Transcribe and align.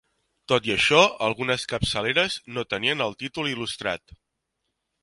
Tot 0.51 0.69
i 0.69 0.73
això 0.75 1.01
algunes 1.27 1.67
capçaleres 1.75 2.39
no 2.57 2.65
tenien 2.73 3.07
el 3.09 3.17
títol 3.23 3.53
il·lustrat. 3.53 4.21